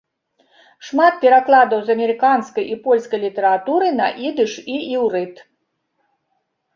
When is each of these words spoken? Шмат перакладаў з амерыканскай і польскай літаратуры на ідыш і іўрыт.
Шмат 0.85 1.13
перакладаў 1.25 1.79
з 1.89 1.91
амерыканскай 1.97 2.65
і 2.75 2.77
польскай 2.87 3.19
літаратуры 3.25 3.87
на 3.99 4.07
ідыш 4.31 4.51
і 4.77 4.79
іўрыт. 4.95 5.35